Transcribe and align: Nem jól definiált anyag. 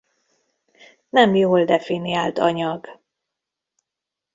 Nem 1.09 1.35
jól 1.35 1.65
definiált 1.65 2.37
anyag. 2.39 2.99